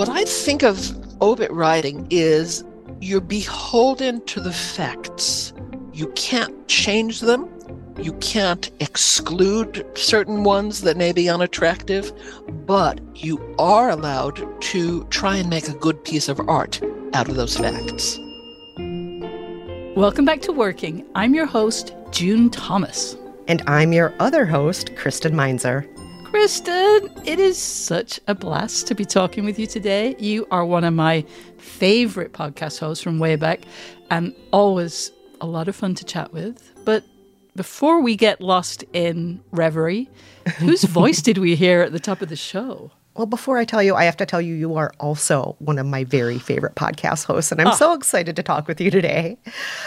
[0.00, 2.64] What I think of obit writing is
[3.02, 5.52] you're beholden to the facts.
[5.92, 7.46] You can't change them.
[8.00, 12.14] You can't exclude certain ones that may be unattractive,
[12.64, 16.80] but you are allowed to try and make a good piece of art
[17.12, 18.18] out of those facts.
[19.98, 21.04] Welcome back to Working.
[21.14, 23.18] I'm your host, June Thomas.
[23.48, 25.86] And I'm your other host, Kristen Meinzer.
[26.30, 30.14] Kristen, it is such a blast to be talking with you today.
[30.20, 31.22] You are one of my
[31.58, 33.62] favorite podcast hosts from way back
[34.12, 36.72] and always a lot of fun to chat with.
[36.84, 37.02] But
[37.56, 40.08] before we get lost in reverie,
[40.58, 42.92] whose voice did we hear at the top of the show?
[43.16, 45.86] Well, before I tell you, I have to tell you, you are also one of
[45.86, 47.74] my very favorite podcast hosts, and I'm oh.
[47.74, 49.36] so excited to talk with you today.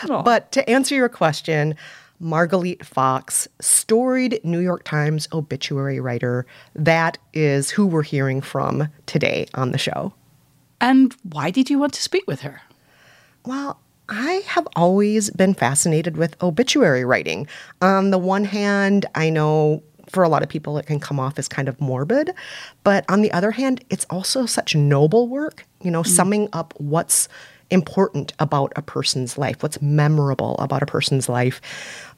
[0.10, 0.22] Oh.
[0.22, 1.76] But to answer your question,
[2.22, 6.46] Margalit Fox, storied New York Times obituary writer.
[6.76, 10.14] That is who we're hearing from today on the show.
[10.80, 12.62] And why did you want to speak with her?
[13.46, 17.48] Well, I have always been fascinated with obituary writing.
[17.82, 21.40] On the one hand, I know for a lot of people it can come off
[21.40, 22.34] as kind of morbid,
[22.84, 26.08] but on the other hand, it's also such noble work, you know, mm.
[26.08, 27.30] summing up what's
[27.70, 31.62] important about a person's life, what's memorable about a person's life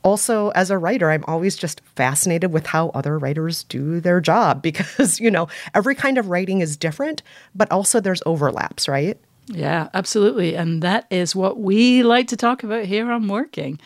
[0.06, 4.62] also as a writer i'm always just fascinated with how other writers do their job
[4.62, 7.22] because you know every kind of writing is different
[7.54, 12.64] but also there's overlaps right yeah absolutely and that is what we like to talk
[12.64, 13.80] about here on working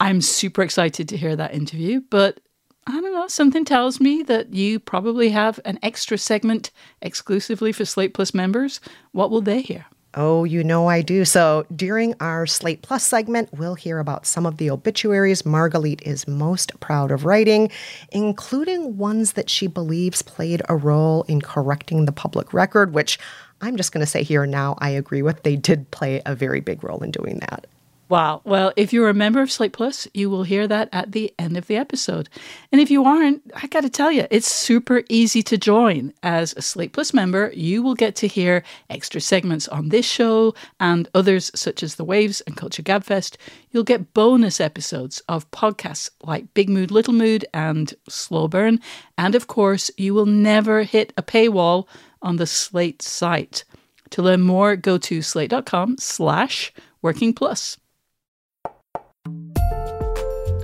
[0.00, 2.40] i'm super excited to hear that interview but
[2.84, 7.84] I don't know, something tells me that you probably have an extra segment exclusively for
[7.84, 8.80] Slate Plus members.
[9.12, 9.86] What will they hear?
[10.14, 11.24] Oh, you know I do.
[11.24, 16.28] So during our Slate Plus segment, we'll hear about some of the obituaries Margalit is
[16.28, 17.70] most proud of writing,
[18.10, 23.18] including ones that she believes played a role in correcting the public record, which
[23.62, 25.44] I'm just going to say here now I agree with.
[25.44, 27.66] They did play a very big role in doing that.
[28.08, 28.42] Wow.
[28.44, 31.56] Well, if you're a member of Slate Plus, you will hear that at the end
[31.56, 32.28] of the episode.
[32.70, 36.12] And if you aren't, I got to tell you, it's super easy to join.
[36.22, 40.54] As a Slate Plus member, you will get to hear extra segments on this show
[40.78, 43.36] and others such as The Waves and Culture Gabfest.
[43.70, 48.78] You'll get bonus episodes of podcasts like Big Mood, Little Mood and Slow Burn.
[49.16, 51.86] And of course, you will never hit a paywall
[52.20, 53.64] on the Slate site.
[54.10, 57.78] To learn more, go to slate.com slash working plus.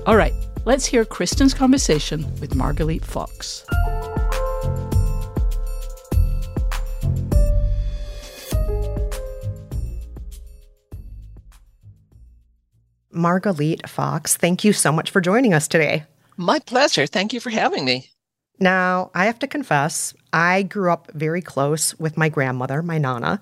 [0.08, 0.32] All right,
[0.64, 3.62] let's hear Kristen's conversation with Margalit Fox.
[13.14, 16.06] Margalit Fox, thank you so much for joining us today.
[16.38, 17.06] My pleasure.
[17.06, 18.08] Thank you for having me.
[18.60, 23.40] Now, I have to confess, I grew up very close with my grandmother, my Nana.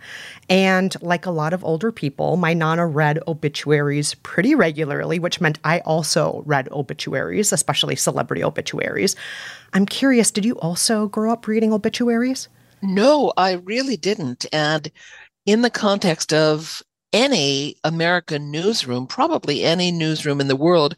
[0.49, 5.59] And like a lot of older people, my Nana read obituaries pretty regularly, which meant
[5.65, 9.17] I also read obituaries, especially celebrity obituaries.
[9.73, 12.49] I'm curious, did you also grow up reading obituaries?
[12.83, 14.45] No, I really didn't.
[14.53, 14.91] And
[15.47, 20.95] in the context of any American newsroom, probably any newsroom in the world,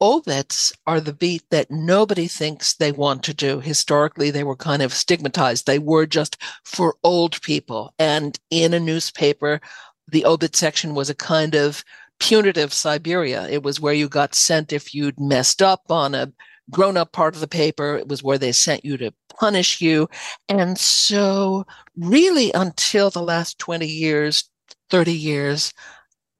[0.00, 3.60] obits are the beat that nobody thinks they want to do.
[3.60, 5.66] Historically, they were kind of stigmatized.
[5.66, 7.92] They were just for old people.
[7.98, 9.60] And in a newspaper,
[10.06, 11.84] the obit section was a kind of
[12.18, 13.48] punitive Siberia.
[13.48, 16.32] It was where you got sent if you'd messed up on a
[16.70, 17.96] grown up part of the paper.
[17.96, 20.08] It was where they sent you to punish you.
[20.48, 21.66] And so,
[21.96, 24.50] really, until the last 20 years,
[24.90, 25.72] 30 years,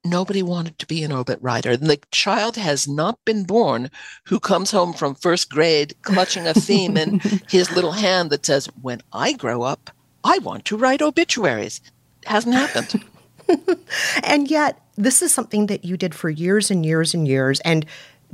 [0.04, 1.76] nobody wanted to be an obit writer.
[1.76, 3.91] The child has not been born
[4.25, 8.66] who comes home from first grade clutching a theme in his little hand that says,
[8.81, 9.91] When I grow up,
[10.25, 11.81] I want to write obituaries.
[12.22, 13.04] It hasn't happened.
[14.25, 17.87] and yet, this is something that you did for years and years and years and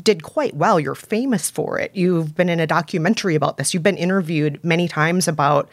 [0.02, 0.80] did quite well.
[0.80, 1.94] You're famous for it.
[1.94, 3.74] You've been in a documentary about this.
[3.74, 5.68] You've been interviewed many times about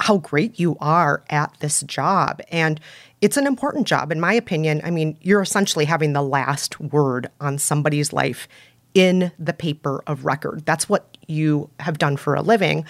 [0.00, 2.40] how great you are at this job.
[2.50, 2.80] And
[3.20, 4.80] it's an important job, in my opinion.
[4.82, 8.48] I mean, you're essentially having the last word on somebody's life
[8.94, 10.64] in the paper of record.
[10.64, 12.84] That's what you have done for a living.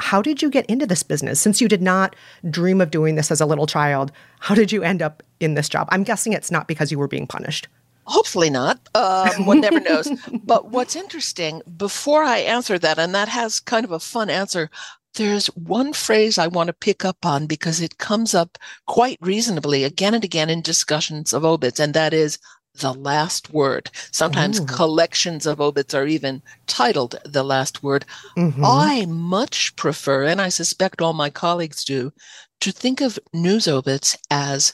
[0.00, 1.40] How did you get into this business?
[1.40, 2.16] Since you did not
[2.48, 4.10] dream of doing this as a little child,
[4.40, 5.88] how did you end up in this job?
[5.90, 7.68] I'm guessing it's not because you were being punished.
[8.06, 8.80] Hopefully not.
[8.94, 10.08] Um, one never knows.
[10.44, 14.70] But what's interesting, before I answer that, and that has kind of a fun answer,
[15.14, 19.84] there's one phrase I want to pick up on because it comes up quite reasonably
[19.84, 22.38] again and again in discussions of obits, and that is
[22.74, 23.90] the last word.
[24.10, 24.66] Sometimes Ooh.
[24.66, 28.04] collections of obits are even titled the last word.
[28.36, 28.64] Mm-hmm.
[28.64, 32.12] I much prefer, and I suspect all my colleagues do,
[32.60, 34.72] to think of news obits as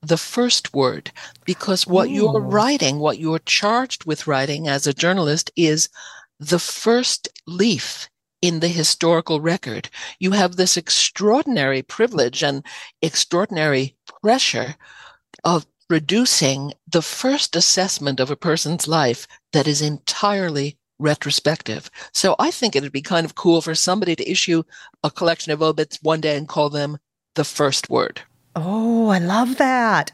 [0.00, 1.12] the first word
[1.44, 2.12] because what Ooh.
[2.12, 5.88] you're writing, what you're charged with writing as a journalist is
[6.40, 8.08] the first leaf
[8.42, 9.88] in the historical record.
[10.18, 12.64] You have this extraordinary privilege and
[13.00, 14.74] extraordinary pressure
[15.44, 21.90] of producing the first assessment of a person's life that is entirely retrospective.
[22.12, 24.62] So I think it'd be kind of cool for somebody to issue
[25.02, 26.98] a collection of obits one day and call them
[27.34, 28.22] the first word.
[28.54, 30.12] Oh, I love that.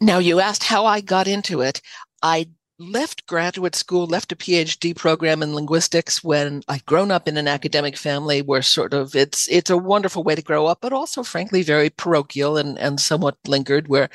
[0.00, 1.80] Now, you asked how I got into it.
[2.22, 2.48] I
[2.80, 7.46] left graduate school, left a PhD program in linguistics when I'd grown up in an
[7.46, 11.22] academic family where sort of it's it's a wonderful way to grow up, but also
[11.22, 14.08] frankly very parochial and, and somewhat lingered where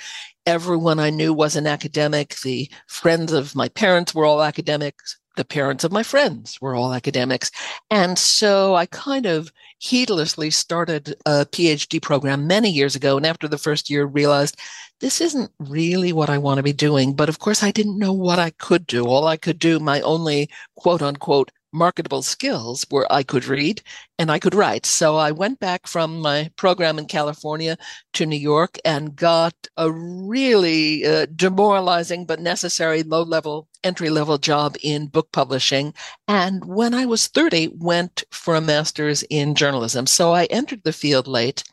[0.46, 2.36] everyone I knew was an academic.
[2.42, 6.94] The friends of my parents were all academics the parents of my friends were all
[6.94, 7.52] academics.
[7.90, 13.18] And so I kind of heedlessly started a PhD program many years ago.
[13.18, 14.60] And after the first year, realized
[15.02, 17.14] this isn't really what I want to be doing.
[17.14, 19.06] But of course, I didn't know what I could do.
[19.06, 23.82] All I could do, my only quote unquote marketable skills where I could read
[24.18, 24.86] and I could write.
[24.86, 27.78] So I went back from my program in California
[28.14, 34.38] to New York and got a really uh, demoralizing but necessary low level entry level
[34.38, 35.94] job in book publishing.
[36.28, 40.08] And when I was 30, went for a master's in journalism.
[40.08, 41.64] So I entered the field late.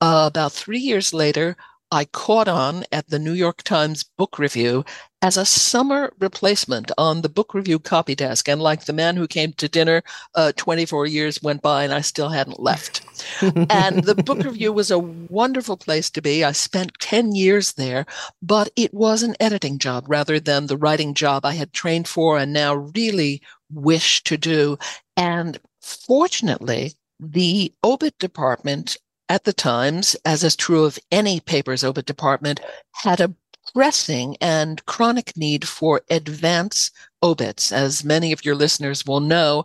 [0.00, 1.56] Uh, about three years later,
[1.90, 4.84] I caught on at the New York Times Book Review
[5.22, 8.48] as a summer replacement on the book review copy desk.
[8.48, 10.02] And like the man who came to dinner,
[10.34, 13.02] uh, 24 years went by and I still hadn't left.
[13.42, 16.44] and the book review was a wonderful place to be.
[16.44, 18.04] I spent 10 years there,
[18.42, 22.38] but it was an editing job rather than the writing job I had trained for
[22.38, 23.42] and now really
[23.72, 24.78] wish to do.
[25.16, 28.96] And fortunately, the obit department
[29.28, 32.60] at the Times, as is true of any paper's obit department,
[32.92, 33.34] had a
[33.74, 36.90] pressing and chronic need for advance
[37.22, 37.72] obits.
[37.72, 39.64] As many of your listeners will know,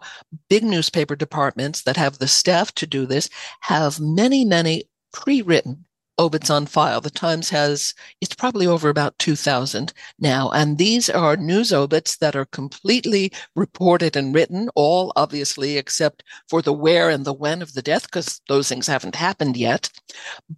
[0.49, 3.29] big newspaper departments that have the staff to do this
[3.61, 5.85] have many, many pre-written
[6.17, 7.01] Oh, obits on file.
[7.01, 10.49] The Times has, it's probably over about 2,000 now.
[10.51, 16.61] And these are news obits that are completely reported and written, all obviously except for
[16.61, 19.89] the where and the when of the death, because those things haven't happened yet.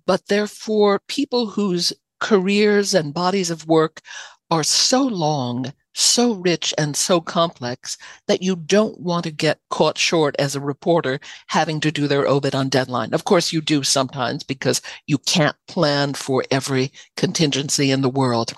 [0.05, 4.01] But they're for people whose careers and bodies of work
[4.51, 7.98] are so long, so rich, and so complex
[8.28, 12.28] that you don't want to get caught short as a reporter having to do their
[12.28, 13.13] obit on deadline.
[13.13, 18.54] Of course, you do sometimes because you can't plan for every contingency in the world.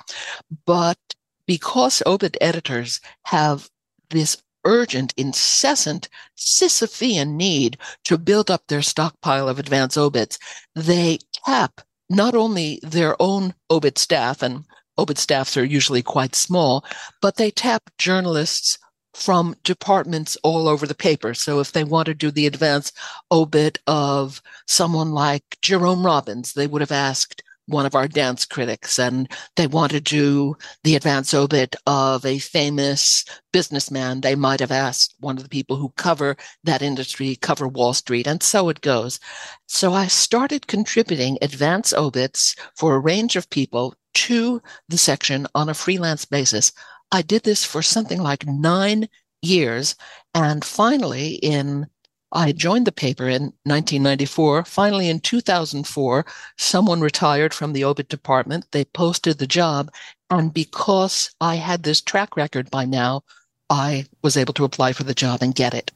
[0.65, 0.97] But
[1.45, 3.69] because obit editors have
[4.09, 10.39] this urgent, incessant Sisyphean need to build up their stockpile of advance obits,
[10.75, 14.63] they tap not only their own obit staff, and
[14.97, 16.85] obit staffs are usually quite small,
[17.21, 18.77] but they tap journalists
[19.13, 21.33] from departments all over the paper.
[21.33, 22.91] So if they want to do the advance
[23.31, 28.99] obit of someone like Jerome Robbins, they would have asked one of our dance critics
[28.99, 34.71] and they want to do the advance obit of a famous businessman, they might have
[34.71, 38.81] asked one of the people who cover that industry, cover Wall Street, and so it
[38.81, 39.19] goes.
[39.67, 45.69] So I started contributing advance obits for a range of people to the section on
[45.69, 46.71] a freelance basis.
[47.11, 49.07] I did this for something like nine
[49.41, 49.95] years.
[50.33, 51.87] And finally, in
[52.31, 54.65] I joined the paper in 1994.
[54.65, 56.25] Finally, in 2004,
[56.57, 58.65] someone retired from the obit department.
[58.71, 59.89] They posted the job.
[60.29, 63.23] And because I had this track record by now,
[63.69, 65.91] I was able to apply for the job and get it.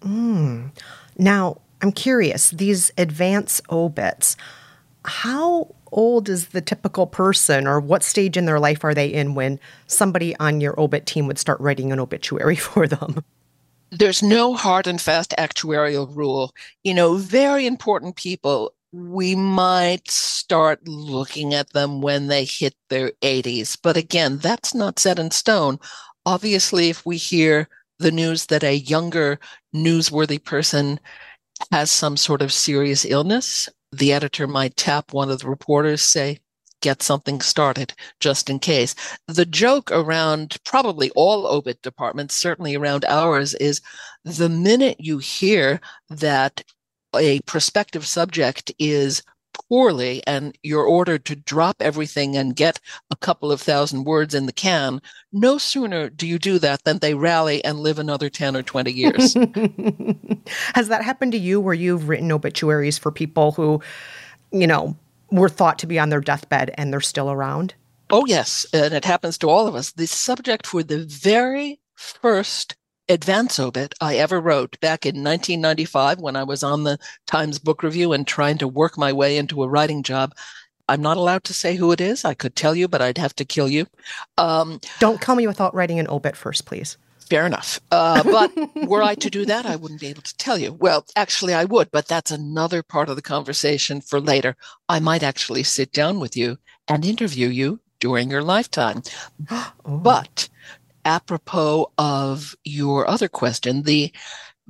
[0.00, 0.70] Mm.
[1.16, 4.36] Now, I'm curious these advance obits,
[5.04, 9.34] how old is the typical person or what stage in their life are they in
[9.34, 13.24] when somebody on your obit team would start writing an obituary for them?
[13.98, 16.52] there's no hard and fast actuarial rule.
[16.82, 23.12] You know, very important people, we might start looking at them when they hit their
[23.22, 23.78] 80s.
[23.80, 25.78] But again, that's not set in stone.
[26.26, 29.38] Obviously, if we hear the news that a younger
[29.74, 30.98] newsworthy person
[31.70, 36.40] has some sort of serious illness, the editor might tap one of the reporters, say,
[36.80, 38.94] get something started just in case.
[39.26, 43.80] The joke around probably all obit departments, certainly around ours, is
[44.24, 46.62] the minute you hear that
[47.16, 49.22] a prospective subject is
[49.68, 52.80] poorly and you're ordered to drop everything and get
[53.10, 55.00] a couple of thousand words in the can,
[55.32, 58.92] no sooner do you do that than they rally and live another 10 or 20
[58.92, 59.34] years.
[60.74, 63.80] Has that happened to you where you've written obituaries for people who,
[64.52, 64.96] you know,
[65.30, 67.74] were thought to be on their deathbed and they're still around?
[68.10, 68.66] Oh, yes.
[68.72, 69.92] And it happens to all of us.
[69.92, 72.76] The subject for the very first
[73.08, 77.82] advance obit I ever wrote back in 1995 when I was on the Times Book
[77.82, 80.34] Review and trying to work my way into a writing job.
[80.88, 82.24] I'm not allowed to say who it is.
[82.24, 83.86] I could tell you, but I'd have to kill you.
[84.36, 86.98] Um, Don't kill me without writing an obit first, please.
[87.28, 87.80] Fair enough.
[87.90, 88.52] Uh, but
[88.86, 90.74] were I to do that, I wouldn't be able to tell you.
[90.74, 94.56] Well, actually, I would, but that's another part of the conversation for later.
[94.90, 99.02] I might actually sit down with you and interview you during your lifetime.
[99.50, 99.72] oh.
[99.86, 100.50] But
[101.04, 104.12] apropos of your other question, the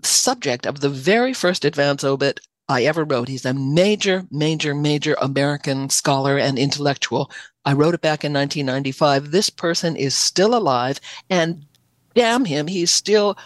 [0.03, 5.17] subject of the very first advance obit I ever wrote, he's a major, major, major
[5.21, 7.31] American scholar and intellectual.
[7.64, 9.31] I wrote it back in 1995.
[9.31, 10.99] This person is still alive
[11.29, 11.67] and
[12.14, 13.37] damn him, he's still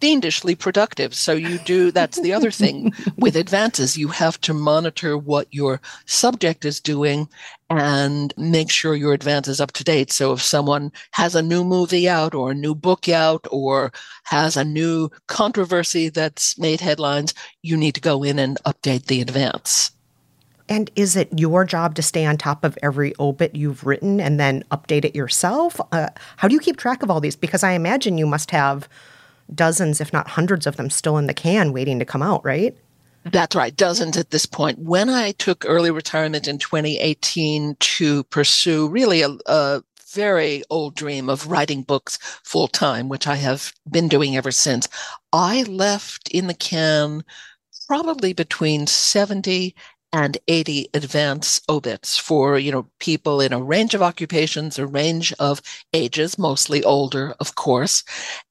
[0.00, 1.14] fiendishly productive.
[1.14, 3.96] So you do, that's the other thing with advances.
[3.96, 7.28] You have to monitor what your subject is doing
[7.68, 10.12] and make sure your advance is up to date.
[10.12, 13.92] So if someone has a new movie out or a new book out or
[14.24, 19.20] has a new controversy that's made headlines, you need to go in and update the
[19.20, 19.90] advance.
[20.68, 24.38] And is it your job to stay on top of every obit you've written and
[24.40, 25.80] then update it yourself?
[25.92, 27.36] Uh, how do you keep track of all these?
[27.36, 28.88] Because I imagine you must have
[29.54, 32.76] dozens, if not hundreds of them still in the can waiting to come out, right?
[33.24, 34.78] That's right, dozens at this point.
[34.78, 41.28] When I took early retirement in 2018 to pursue really a, a very old dream
[41.28, 44.88] of writing books full time, which I have been doing ever since,
[45.32, 47.24] I left in the can
[47.88, 49.74] probably between 70
[50.12, 55.32] and 80 advance obits for, you know, people in a range of occupations, a range
[55.38, 55.60] of
[55.92, 58.04] ages, mostly older, of course.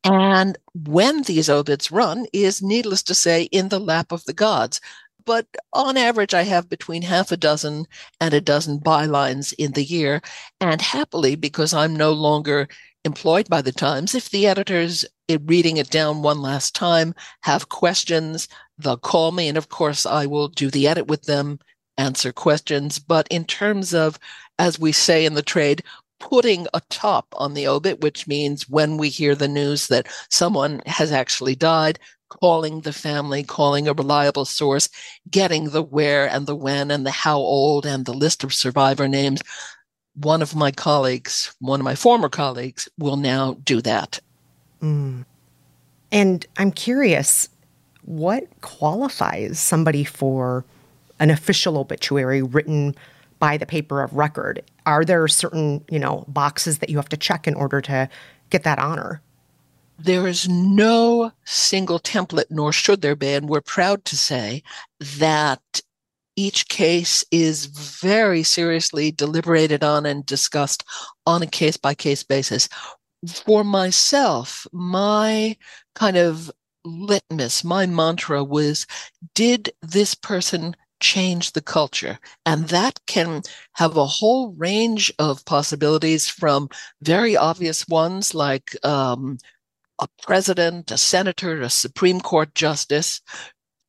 [0.04, 4.80] And when these obits run is needless to say in the lap of the gods.
[5.26, 7.86] But on average, I have between half a dozen
[8.22, 10.22] and a dozen bylines in the year.
[10.62, 12.68] And happily, because I'm no longer
[13.06, 15.06] employed by the Times, if the editors
[15.44, 19.48] reading it down one last time have questions, they'll call me.
[19.48, 21.60] And of course, I will do the edit with them,
[21.98, 23.00] answer questions.
[23.00, 24.20] But in terms of,
[24.60, 25.84] as we say in the trade,
[26.20, 30.82] putting a top on the obit, which means when we hear the news that someone
[30.86, 34.90] has actually died, calling the family, calling a reliable source,
[35.30, 39.08] getting the where and the when and the how old and the list of survivor
[39.08, 39.42] names.
[40.16, 44.20] One of my colleagues, one of my former colleagues, will now do that.
[44.86, 45.26] Mm.
[46.12, 47.50] And I'm curious,
[48.04, 50.64] what qualifies somebody for
[51.20, 52.96] an official obituary written
[53.40, 54.62] by the paper of record?
[54.86, 58.08] Are there certain, you know, boxes that you have to check in order to
[58.50, 59.22] get that honor?
[59.98, 63.34] There is no single template, nor should there be.
[63.34, 64.62] And we're proud to say
[65.00, 65.82] that
[66.36, 70.84] each case is very seriously deliberated on and discussed
[71.26, 72.68] on a case by case basis.
[73.28, 75.58] For myself, my
[75.96, 76.52] kind of
[76.84, 78.86] litmus, my mantra was
[79.34, 82.20] did this person change the culture?
[82.46, 83.42] And that can
[83.74, 86.70] have a whole range of possibilities from
[87.02, 89.38] very obvious ones like um,
[90.00, 93.22] a president, a senator, a Supreme Court justice,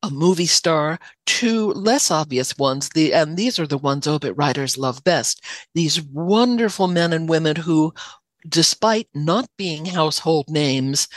[0.02, 4.78] a movie star to less obvious ones the and these are the ones obit writers
[4.78, 5.43] love best
[5.75, 7.93] these wonderful men and women who
[8.49, 11.09] despite not being household names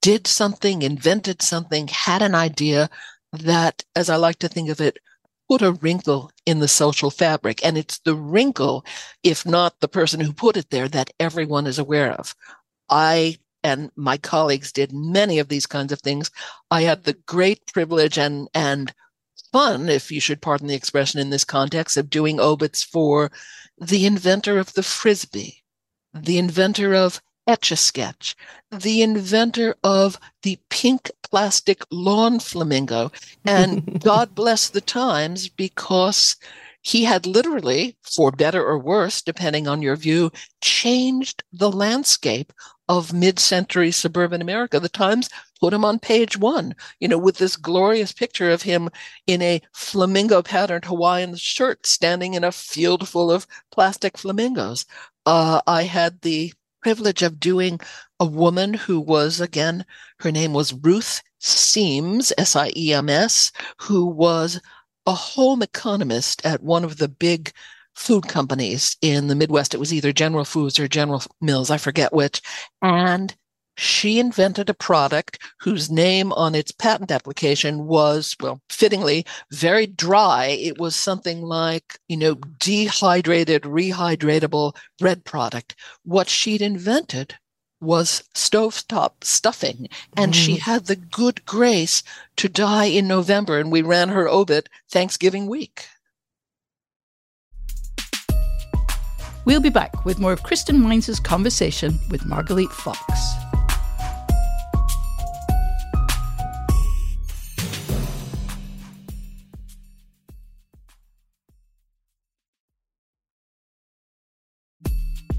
[0.00, 2.88] did something, invented something, had an idea
[3.32, 4.98] that, as I like to think of it,
[5.48, 7.64] put a wrinkle in the social fabric.
[7.64, 8.84] And it's the wrinkle,
[9.22, 12.34] if not the person who put it there, that everyone is aware of.
[12.88, 16.30] I and my colleagues did many of these kinds of things.
[16.70, 18.92] I had the great privilege and, and
[19.52, 23.32] fun, if you should pardon the expression in this context, of doing obits for
[23.80, 25.63] the inventor of the frisbee,
[26.14, 28.34] the inventor of Etch a Sketch,
[28.70, 33.12] the inventor of the pink plastic lawn flamingo.
[33.44, 36.36] And God bless the times because
[36.80, 40.30] he had literally, for better or worse, depending on your view,
[40.60, 42.52] changed the landscape
[42.88, 44.78] of mid-century suburban America.
[44.78, 45.30] The Times
[45.64, 48.90] put him on page one, you know, with this glorious picture of him
[49.26, 54.84] in a flamingo patterned Hawaiian shirt standing in a field full of plastic flamingos.
[55.24, 56.52] Uh, I had the
[56.82, 57.80] privilege of doing
[58.20, 59.86] a woman who was, again,
[60.18, 64.60] her name was Ruth Siems, S I E M S, who was
[65.06, 67.52] a home economist at one of the big
[67.94, 69.72] food companies in the Midwest.
[69.72, 72.42] It was either General Foods or General Mills, I forget which.
[72.82, 73.34] And
[73.76, 80.46] she invented a product whose name on its patent application was, well, fittingly, very dry.
[80.46, 85.74] It was something like, you know, dehydrated, rehydratable bread product.
[86.04, 87.36] What she'd invented
[87.80, 90.36] was stovetop stuffing, and mm.
[90.36, 92.02] she had the good grace
[92.36, 95.86] to die in November, and we ran her obit Thanksgiving week.
[99.44, 103.43] We'll be back with more of Kristen Meinzer's conversation with Margalit Fox.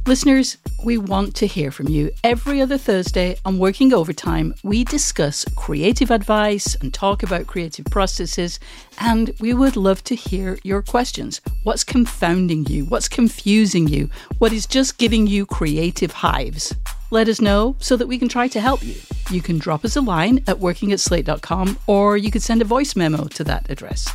[0.07, 2.11] Listeners, we want to hear from you.
[2.23, 8.59] Every other Thursday on Working Overtime, we discuss creative advice and talk about creative processes,
[8.99, 11.41] and we would love to hear your questions.
[11.63, 12.85] What's confounding you?
[12.85, 14.11] What's confusing you?
[14.37, 16.75] What is just giving you creative hives?
[17.09, 18.97] Let us know so that we can try to help you.
[19.31, 22.65] You can drop us a line at working at slate.com or you could send a
[22.65, 24.07] voice memo to that address.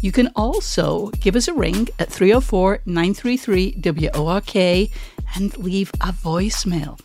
[0.00, 3.80] You can also give us a ring at 304 933
[4.14, 4.56] WORK
[5.36, 6.98] and leave a voicemail.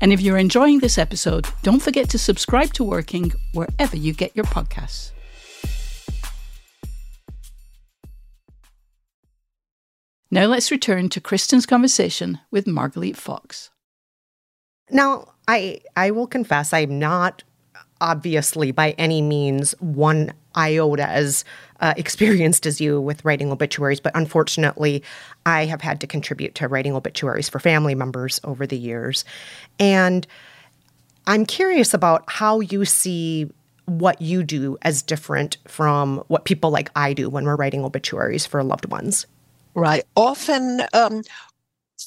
[0.00, 4.36] And if you're enjoying this episode, don't forget to subscribe to Working wherever you get
[4.36, 5.12] your podcasts.
[10.30, 13.70] Now let's return to Kristen's conversation with Margalit Fox.
[14.90, 17.44] Now, I I will confess I'm not
[18.00, 21.44] obviously by any means one iota as
[21.82, 25.02] uh, experienced as you with writing obituaries, but unfortunately,
[25.44, 29.24] I have had to contribute to writing obituaries for family members over the years.
[29.78, 30.26] And
[31.26, 33.50] I'm curious about how you see
[33.86, 38.46] what you do as different from what people like I do when we're writing obituaries
[38.46, 39.26] for loved ones.
[39.74, 40.04] Right.
[40.16, 41.22] Often, um,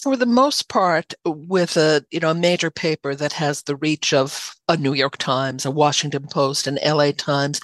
[0.02, 4.14] for the most part, with a you know a major paper that has the reach
[4.14, 7.60] of a New York Times, a Washington Post, an LA Times,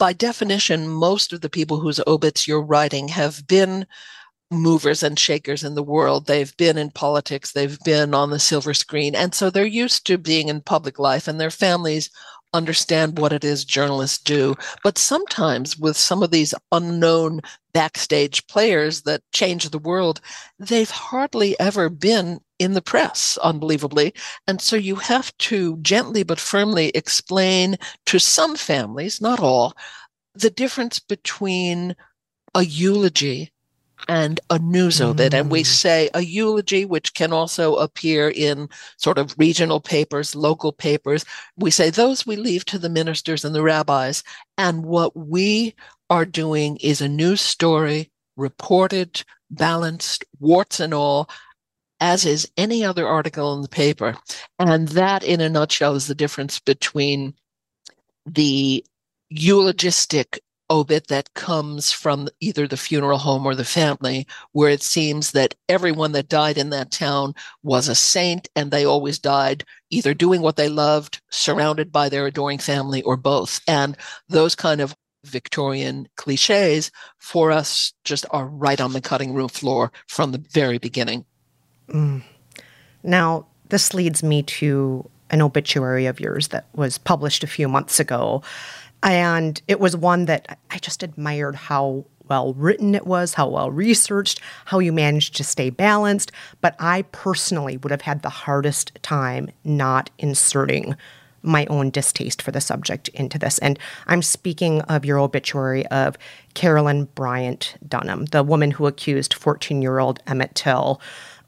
[0.00, 3.86] by definition, most of the people whose obits you're writing have been
[4.50, 6.26] movers and shakers in the world.
[6.26, 9.14] They've been in politics, they've been on the silver screen.
[9.14, 12.08] And so they're used to being in public life, and their families
[12.54, 14.56] understand what it is journalists do.
[14.82, 17.42] But sometimes with some of these unknown
[17.74, 20.22] backstage players that change the world,
[20.58, 24.14] they've hardly ever been in the press, unbelievably.
[24.46, 29.74] And so you have to gently but firmly explain to some families, not all,
[30.34, 31.96] the difference between
[32.54, 33.50] a eulogy
[34.08, 35.32] and a news obit.
[35.32, 35.40] Mm.
[35.40, 35.66] And we mm.
[35.66, 38.68] say a eulogy, which can also appear in
[38.98, 41.24] sort of regional papers, local papers.
[41.56, 44.22] We say those we leave to the ministers and the rabbis.
[44.58, 45.74] And what we
[46.10, 51.28] are doing is a news story, reported, balanced, warts and all,
[52.00, 54.16] as is any other article in the paper.
[54.58, 57.34] And that, in a nutshell, is the difference between
[58.26, 58.84] the
[59.28, 65.32] eulogistic obit that comes from either the funeral home or the family, where it seems
[65.32, 70.14] that everyone that died in that town was a saint and they always died either
[70.14, 73.60] doing what they loved, surrounded by their adoring family, or both.
[73.66, 73.96] And
[74.28, 79.92] those kind of Victorian cliches for us just are right on the cutting room floor
[80.08, 81.26] from the very beginning.
[81.90, 82.22] Mm.
[83.02, 88.00] Now, this leads me to an obituary of yours that was published a few months
[88.00, 88.42] ago.
[89.02, 93.70] And it was one that I just admired how well written it was, how well
[93.70, 96.32] researched, how you managed to stay balanced.
[96.60, 100.96] But I personally would have had the hardest time not inserting
[101.42, 103.58] my own distaste for the subject into this.
[103.58, 106.18] And I'm speaking of your obituary of
[106.52, 111.00] Carolyn Bryant Donham, the woman who accused 14 year old Emmett Till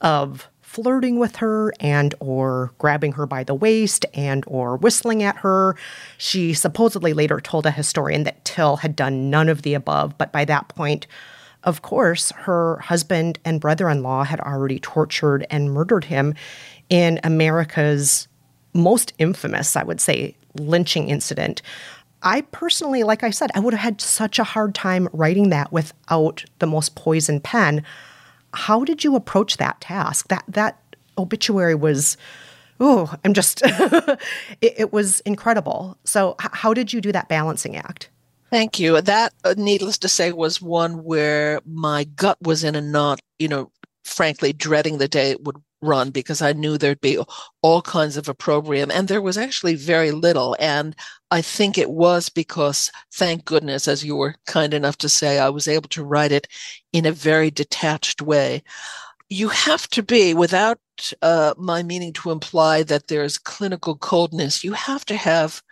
[0.03, 5.37] of flirting with her and or grabbing her by the waist and or whistling at
[5.37, 5.77] her.
[6.17, 10.33] She supposedly later told a historian that Till had done none of the above, but
[10.33, 11.07] by that point,
[11.65, 16.35] of course, her husband and brother-in-law had already tortured and murdered him
[16.89, 18.27] in America's
[18.75, 21.63] most infamous, I would say, lynching incident.
[22.23, 25.73] I personally, like I said, I would have had such a hard time writing that
[25.73, 27.85] without the most poisoned pen.
[28.55, 30.29] How did you approach that task?
[30.29, 30.79] That that
[31.19, 32.17] obituary was
[32.81, 34.19] oh, I'm just it,
[34.61, 35.97] it, was incredible.
[36.05, 38.11] So h- how did you do that balancing act?
[38.51, 39.01] Thank you.
[39.01, 43.49] That, uh, needless to say, was one where my gut was in a knot, you
[43.49, 43.71] know,
[44.05, 47.19] frankly, dreading the day it would run because I knew there'd be
[47.63, 48.91] all kinds of opprobrium.
[48.91, 50.57] And there was actually very little.
[50.61, 50.97] And
[51.31, 55.51] I think it was because, thank goodness, as you were kind enough to say, I
[55.51, 56.49] was able to write it
[56.93, 58.63] in a very detached way.
[59.33, 60.79] you have to be, without
[61.23, 65.63] uh, my meaning to imply that there's clinical coldness, you have to have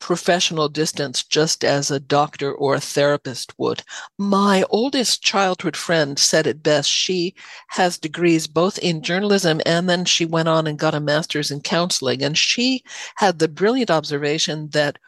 [0.00, 3.82] professional distance just as a doctor or a therapist would.
[4.18, 6.90] My oldest childhood friend said it best.
[6.90, 7.34] She
[7.68, 11.60] has degrees both in journalism and then she went on and got a master's in
[11.60, 12.22] counseling.
[12.22, 12.82] And she
[13.16, 14.98] had the brilliant observation that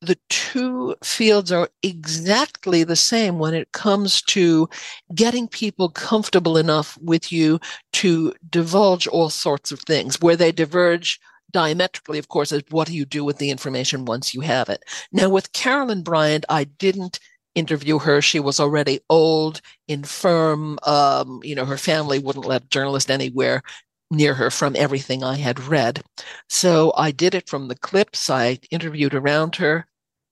[0.00, 4.68] the two fields are exactly the same when it comes to
[5.14, 7.58] getting people comfortable enough with you
[7.94, 10.20] to divulge all sorts of things.
[10.20, 11.18] Where they diverge
[11.56, 14.84] diametrically, of course, is what do you do with the information once you have it?
[15.10, 17.18] Now, with Carolyn Bryant, I didn't
[17.54, 18.20] interview her.
[18.20, 20.78] She was already old, infirm.
[20.82, 23.62] Um, you know, her family wouldn't let a journalist anywhere
[24.10, 26.02] near her from everything I had read.
[26.50, 28.28] So I did it from the clips.
[28.28, 29.86] I interviewed around her.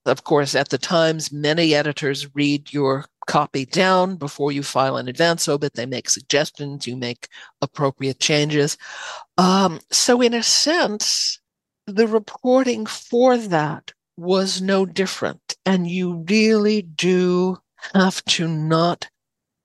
[0.05, 5.09] Of course, at the Times, many editors read your copy down before you file an
[5.09, 5.75] advance obit.
[5.75, 7.29] They make suggestions, you make
[7.63, 8.77] appropriate changes.
[9.39, 11.41] Um, so, in a sense,
[11.87, 15.57] the reporting for that was no different.
[15.67, 17.59] And you really do
[17.95, 19.09] have to not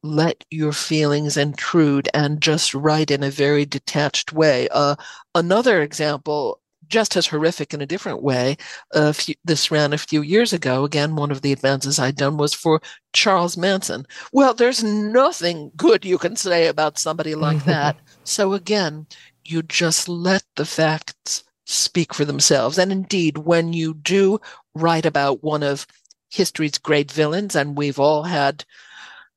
[0.01, 4.69] let your feelings intrude and just write in a very detached way.
[4.71, 4.95] Uh,
[5.35, 6.58] another example
[6.89, 8.57] just as horrific in a different way.
[8.93, 10.83] Uh, few, this ran a few years ago.
[10.83, 12.81] Again, one of the advances I'd done was for
[13.13, 14.05] Charles Manson.
[14.33, 17.97] Well, there's nothing good you can say about somebody like that.
[18.23, 19.07] So again,
[19.45, 22.77] you just let the facts speak for themselves.
[22.77, 24.39] And indeed, when you do
[24.75, 25.85] write about one of
[26.29, 28.65] history's great villains, and we've all had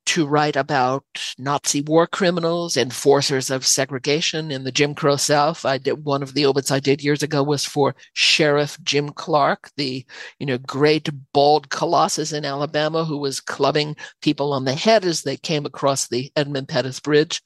[0.04, 1.04] to write about
[1.38, 5.64] Nazi war criminals, enforcers of segregation in the Jim Crow South.
[5.64, 9.70] I did one of the obits I did years ago was for Sheriff Jim Clark,
[9.76, 10.04] the
[10.38, 15.22] you know great bald colossus in Alabama who was clubbing people on the head as
[15.22, 17.42] they came across the Edmund Pettus Bridge.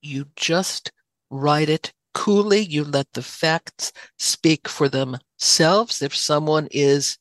[0.00, 0.90] You just
[1.30, 2.60] write it coolly.
[2.60, 6.02] You let the facts speak for themselves.
[6.02, 7.18] If someone is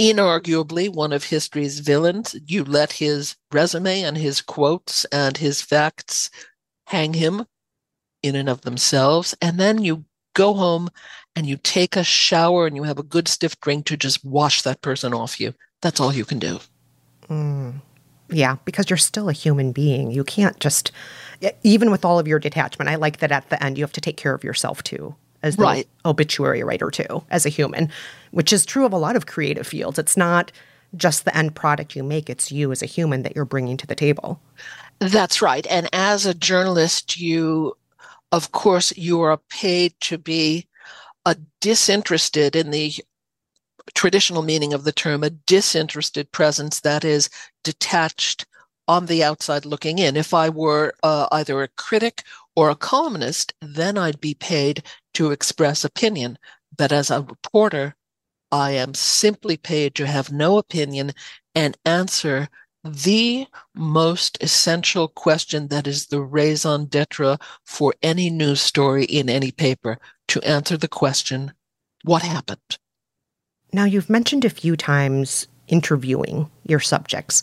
[0.00, 2.34] inarguably one of history's villains.
[2.46, 6.30] You let his resume and his quotes and his facts
[6.86, 7.44] hang him
[8.22, 9.36] in and of themselves.
[9.42, 10.88] And then you go home
[11.36, 14.62] and you take a shower and you have a good stiff drink to just wash
[14.62, 15.52] that person off you.
[15.82, 16.60] That's all you can do.
[17.28, 17.82] Mm.
[18.30, 20.10] Yeah, because you're still a human being.
[20.10, 20.92] You can't just,
[21.62, 24.00] even with all of your detachment, I like that at the end you have to
[24.00, 25.88] take care of yourself too as the right.
[26.04, 27.90] obituary writer too, as a human,
[28.30, 29.98] which is true of a lot of creative fields.
[29.98, 30.52] It's not
[30.96, 33.86] just the end product you make, it's you as a human that you're bringing to
[33.86, 34.40] the table.
[34.98, 35.66] That's right.
[35.68, 37.76] And as a journalist, you,
[38.32, 40.66] of course, you are paid to be
[41.24, 42.92] a disinterested in the
[43.94, 47.30] traditional meaning of the term, a disinterested presence that is
[47.64, 48.46] detached
[48.88, 50.16] on the outside looking in.
[50.16, 52.24] If I were uh, either a critic
[52.56, 54.82] or a columnist, then I'd be paid
[55.14, 56.38] to express opinion.
[56.76, 57.94] But as a reporter,
[58.52, 61.12] I am simply paid to have no opinion
[61.54, 62.48] and answer
[62.82, 69.50] the most essential question that is the raison d'etre for any news story in any
[69.50, 71.52] paper to answer the question,
[72.04, 72.78] what happened?
[73.72, 77.42] Now, you've mentioned a few times interviewing your subjects.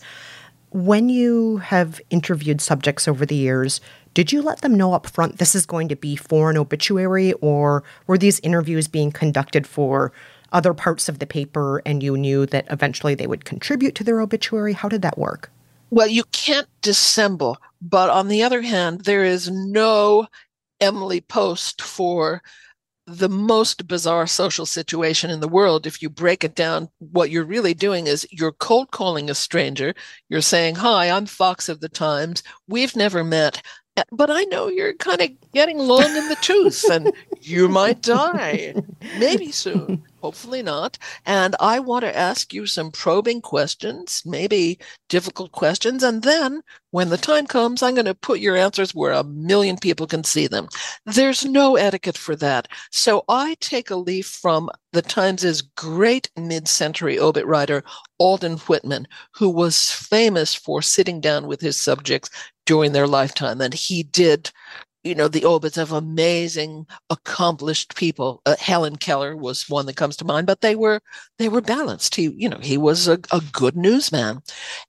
[0.78, 3.82] When you have interviewed subjects over the years,
[4.14, 7.34] did you let them know up front this is going to be for an obituary,
[7.42, 10.12] or were these interviews being conducted for
[10.52, 14.22] other parts of the paper and you knew that eventually they would contribute to their
[14.22, 14.74] obituary?
[14.74, 15.52] How did that work?
[15.90, 20.28] Well, you can't dissemble, but on the other hand, there is no
[20.80, 22.44] Emily Post for
[23.08, 25.88] the most bizarre social situation in the world.
[25.88, 29.94] If you break it down, what you're really doing is you're cold calling a stranger.
[30.28, 32.44] You're saying, Hi, I'm Fox of the Times.
[32.68, 33.62] We've never met
[33.96, 38.02] eh, but I know you're kind of getting long in the tooth and you might
[38.02, 38.76] die
[39.18, 40.98] maybe soon, hopefully not.
[41.26, 46.04] And I want to ask you some probing questions, maybe difficult questions.
[46.04, 49.78] And then when the time comes, I'm going to put your answers where a million
[49.78, 50.68] people can see them.
[51.06, 52.68] There's no etiquette for that.
[52.92, 57.84] So I take a leaf from the Times' great mid century obit writer,
[58.18, 62.30] Alden Whitman, who was famous for sitting down with his subjects
[62.66, 63.62] during their lifetime.
[63.62, 64.52] And he did,
[65.04, 68.42] you know, the obits of amazing, accomplished people.
[68.46, 71.02] Uh, Helen Keller was one that comes to mind, but they were
[71.38, 72.16] they were balanced.
[72.16, 74.42] He, you know, he was a, a good newsman,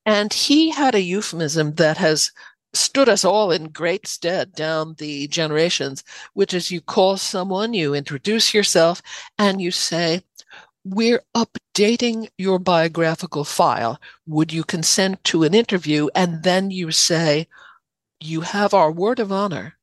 [0.07, 2.33] and he had a euphemism that has
[2.75, 7.95] stood us all in great stead down the generations, which is you call someone, you
[7.95, 9.03] introduce yourself,
[9.39, 10.23] and you say,
[10.85, 14.01] we're updating your biographical file.
[14.27, 16.09] Would you consent to an interview?
[16.15, 17.49] And then you say,
[18.21, 19.78] you have our word of honor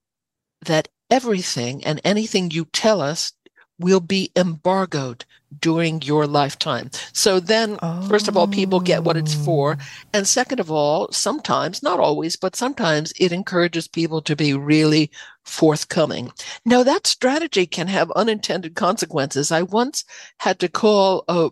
[0.65, 3.33] that everything and anything you tell us
[3.79, 5.25] will be embargoed
[5.59, 6.89] during your lifetime.
[7.13, 8.07] So then, oh.
[8.07, 9.77] first of all, people get what it's for.
[9.79, 9.83] Oh.
[10.13, 15.11] And second of all, sometimes, not always, but sometimes it encourages people to be really
[15.43, 16.31] forthcoming.
[16.65, 19.51] Now, that strategy can have unintended consequences.
[19.51, 20.03] I once
[20.39, 21.51] had to call a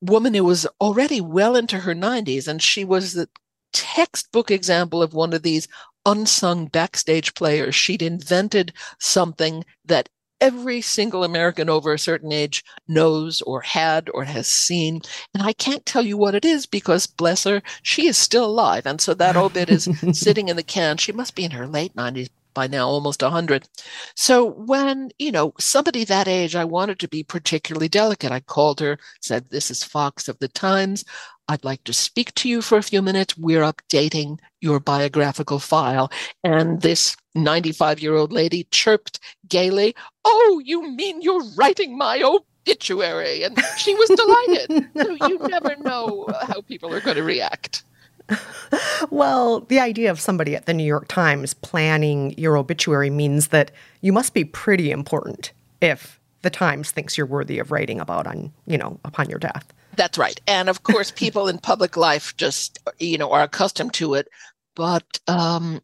[0.00, 3.28] woman who was already well into her 90s, and she was the
[3.72, 5.68] textbook example of one of these
[6.08, 7.74] unsung backstage players.
[7.74, 10.08] She'd invented something that
[10.40, 15.02] every single American over a certain age knows or had or has seen.
[15.34, 18.86] And I can't tell you what it is because, bless her, she is still alive.
[18.86, 20.96] And so that obit is sitting in the can.
[20.96, 23.68] She must be in her late 90s by now, almost 100.
[24.16, 28.32] So when, you know, somebody that age, I wanted to be particularly delicate.
[28.32, 31.04] I called her, said, This is Fox of the Times.
[31.46, 33.38] I'd like to speak to you for a few minutes.
[33.38, 36.10] We're updating your biographical file.
[36.42, 39.94] And this 95 year old lady chirped gaily,
[40.24, 43.44] Oh, you mean you're writing my obituary?
[43.44, 44.90] And she was delighted.
[44.96, 47.84] so you never know how people are going to react.
[49.10, 53.70] well, the idea of somebody at the New York Times planning your obituary means that
[54.00, 58.52] you must be pretty important if the Times thinks you're worthy of writing about on,
[58.66, 59.72] you know, upon your death.
[59.96, 60.40] That's right.
[60.46, 64.28] And of course, people in public life just, you know, are accustomed to it.
[64.76, 65.80] But um,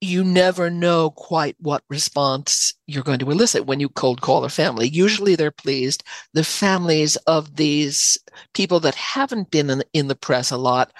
[0.00, 4.48] you never know quite what response you're going to elicit when you cold call a
[4.48, 4.88] family.
[4.88, 6.04] Usually they're pleased.
[6.32, 8.16] The families of these
[8.54, 10.92] people that haven't been in, in the press a lot,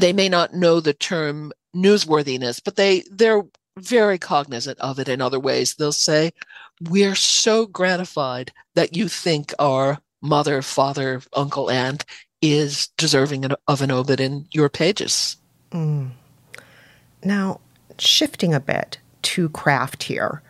[0.00, 3.44] they may not know the term newsworthiness, but they they're
[3.78, 5.74] very cognizant of it in other ways.
[5.74, 6.32] They'll say,
[6.88, 12.04] We're so gratified that you think our mother, father, uncle, aunt
[12.40, 15.36] is deserving of an obit in your pages.
[15.70, 16.10] Mm.
[17.24, 17.60] Now,
[17.98, 20.42] shifting a bit to craft here,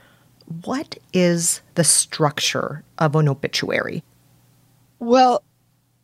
[0.62, 4.02] what is the structure of an obituary?
[4.98, 5.42] Well,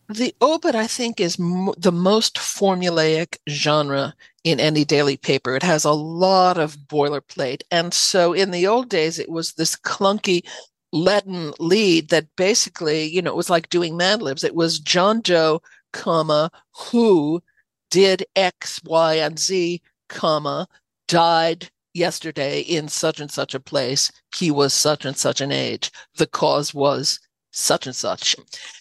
[0.08, 4.14] the obit, I think, is the most formulaic genre
[4.44, 5.56] in any daily paper.
[5.56, 7.62] It has a lot of boilerplate.
[7.70, 10.44] And so in the old days, it was this clunky
[10.92, 14.44] leaden lead that basically, you know, it was like doing Mad Libs.
[14.44, 15.60] It was John Doe,
[15.92, 16.50] comma,
[16.90, 17.42] who
[17.90, 20.68] did X, Y, and Z, comma,
[21.08, 24.10] died yesterday in such and such a place.
[24.36, 25.90] He was such and such an age.
[26.16, 27.20] The cause was
[27.54, 28.36] such and such.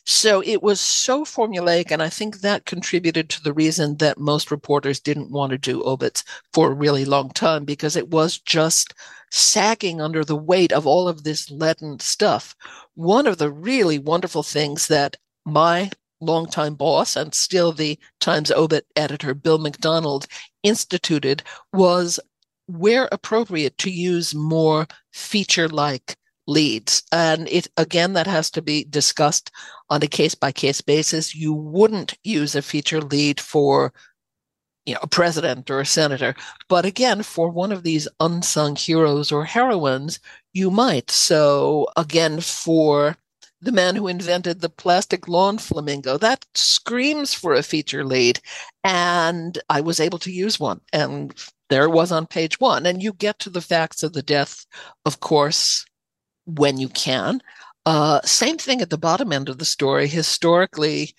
[0.05, 1.91] So it was so formulaic.
[1.91, 5.83] And I think that contributed to the reason that most reporters didn't want to do
[5.85, 8.93] obits for a really long time because it was just
[9.31, 12.55] sagging under the weight of all of this leaden stuff.
[12.95, 18.85] One of the really wonderful things that my longtime boss and still the Times obit
[18.95, 20.25] editor, Bill McDonald,
[20.63, 22.19] instituted was
[22.67, 26.15] where appropriate to use more feature like
[26.47, 27.03] leads.
[27.11, 29.51] And it again, that has to be discussed
[29.89, 31.35] on a case by case basis.
[31.35, 33.93] You wouldn't use a feature lead for
[34.85, 36.35] you know, a president or a senator.
[36.67, 40.19] But again, for one of these unsung heroes or heroines,
[40.51, 41.09] you might.
[41.09, 43.15] So again, for
[43.61, 48.41] the man who invented the plastic lawn flamingo, that screams for a feature lead.
[48.83, 50.81] And I was able to use one.
[50.91, 51.33] And
[51.69, 52.85] there it was on page one.
[52.85, 54.65] And you get to the facts of the death,
[55.05, 55.85] of course,
[56.45, 57.41] when you can.
[57.85, 60.07] Uh, same thing at the bottom end of the story.
[60.07, 61.13] Historically,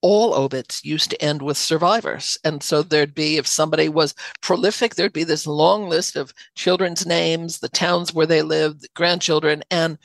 [0.00, 2.38] all obits used to end with survivors.
[2.44, 7.06] And so there'd be, if somebody was prolific, there'd be this long list of children's
[7.06, 9.62] names, the towns where they lived, the grandchildren.
[9.70, 9.98] And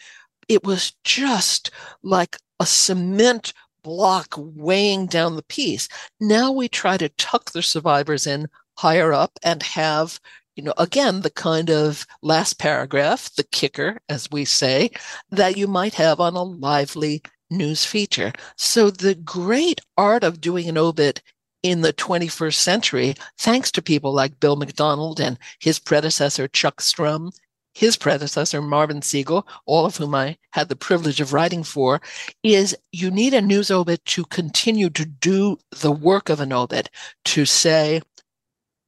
[0.47, 1.69] it was just
[2.01, 3.53] like a cement
[3.83, 5.87] block weighing down the piece.
[6.19, 10.19] Now we try to tuck the survivors in higher up and have
[10.55, 14.91] you know, again, the kind of last paragraph, the kicker, as we say,
[15.31, 18.31] that you might have on a lively news feature.
[18.57, 21.21] So the great art of doing an obit
[21.63, 27.31] in the 21st century, thanks to people like Bill McDonald and his predecessor, Chuck Strum,
[27.73, 32.01] his predecessor, Marvin Siegel, all of whom I had the privilege of writing for,
[32.43, 36.89] is you need a news obit to continue to do the work of an obit,
[37.25, 38.01] to say,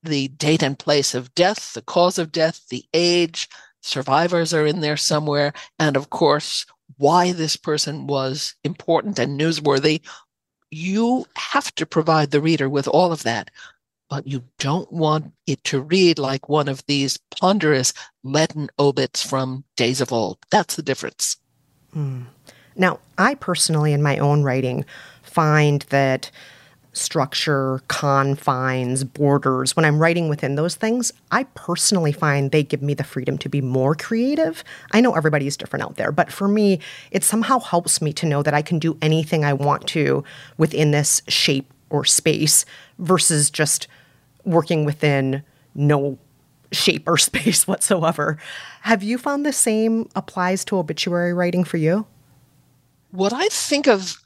[0.05, 3.49] the date and place of death, the cause of death, the age,
[3.81, 6.65] survivors are in there somewhere, and of course,
[6.97, 10.01] why this person was important and newsworthy.
[10.71, 13.51] You have to provide the reader with all of that,
[14.09, 19.63] but you don't want it to read like one of these ponderous leaden obits from
[19.75, 20.37] days of old.
[20.49, 21.37] That's the difference.
[21.95, 22.25] Mm.
[22.75, 24.85] Now, I personally, in my own writing,
[25.23, 26.29] find that
[26.95, 32.93] structure, confines, borders, when I'm writing within those things, I personally find they give me
[32.93, 34.63] the freedom to be more creative.
[34.91, 36.79] I know everybody's different out there, but for me,
[37.11, 40.23] it somehow helps me to know that I can do anything I want to
[40.57, 42.65] within this shape or space
[42.99, 43.87] versus just
[44.43, 46.17] working within no
[46.71, 48.37] shape or space whatsoever.
[48.81, 52.05] Have you found the same applies to obituary writing for you?
[53.11, 54.17] What I think of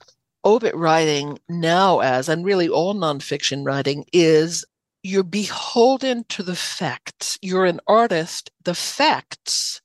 [0.46, 4.66] obit writing now as, and really all nonfiction writing, is
[5.04, 7.38] you're beholden to the facts.
[7.42, 8.52] You're an artist.
[8.64, 9.82] The facts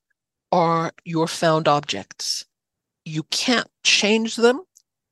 [0.51, 2.45] are your found objects.
[3.05, 4.61] You can't change them.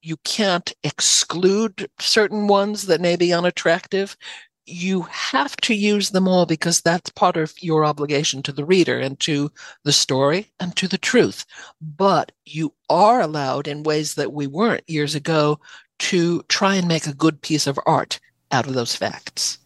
[0.02, 4.18] You can't exclude certain ones that may be unattractive
[4.66, 9.00] you have to use them all because that's part of your obligation to the reader
[9.00, 9.52] and to
[9.84, 11.46] the story and to the truth.
[11.82, 15.60] But you are allowed in ways that we weren't years ago
[16.00, 18.20] to try and make a good piece of art
[18.52, 19.58] out of those facts.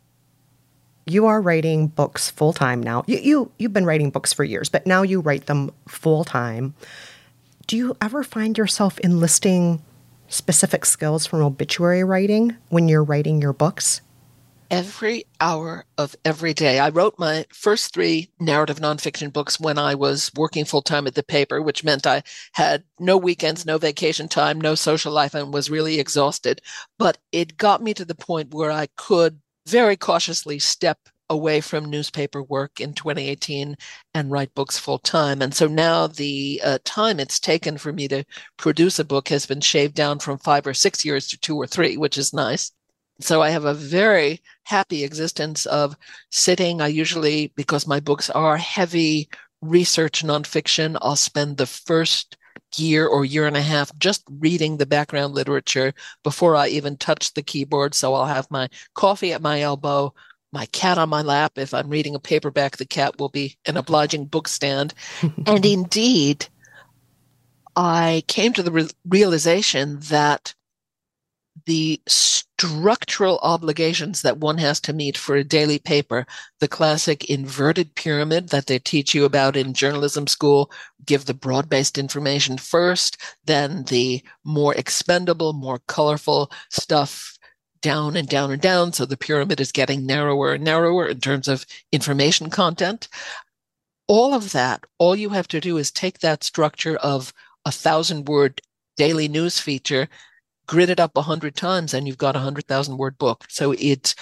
[1.05, 3.03] You are writing books full time now.
[3.07, 6.73] You, you you've been writing books for years, but now you write them full time.
[7.65, 9.81] Do you ever find yourself enlisting
[10.27, 14.01] specific skills from obituary writing when you're writing your books?
[14.69, 16.79] Every hour of every day.
[16.79, 21.15] I wrote my first three narrative nonfiction books when I was working full time at
[21.15, 25.53] the paper, which meant I had no weekends, no vacation time, no social life, and
[25.53, 26.61] was really exhausted.
[26.97, 30.97] But it got me to the point where I could very cautiously step
[31.29, 33.75] away from newspaper work in 2018
[34.13, 35.41] and write books full time.
[35.41, 38.23] And so now the uh, time it's taken for me to
[38.57, 41.67] produce a book has been shaved down from five or six years to two or
[41.67, 42.71] three, which is nice.
[43.19, 45.95] So I have a very happy existence of
[46.29, 46.81] sitting.
[46.81, 49.29] I usually, because my books are heavy
[49.61, 52.35] research nonfiction, I'll spend the first
[52.75, 57.33] year or year and a half just reading the background literature before I even touch
[57.33, 57.95] the keyboard.
[57.95, 60.13] So I'll have my coffee at my elbow,
[60.51, 61.53] my cat on my lap.
[61.55, 64.93] If I'm reading a paperback, the cat will be an obliging book stand.
[65.45, 66.45] and indeed,
[67.77, 70.53] I came to the re- realization that
[71.65, 76.25] the structural obligations that one has to meet for a daily paper,
[76.59, 80.71] the classic inverted pyramid that they teach you about in journalism school,
[81.05, 87.37] give the broad based information first, then the more expendable, more colorful stuff
[87.81, 88.91] down and down and down.
[88.91, 93.07] So the pyramid is getting narrower and narrower in terms of information content.
[94.07, 97.33] All of that, all you have to do is take that structure of
[97.65, 98.61] a thousand word
[98.95, 100.09] daily news feature
[100.67, 103.45] grit it up a hundred times and you've got a hundred thousand word book.
[103.49, 104.15] So it's,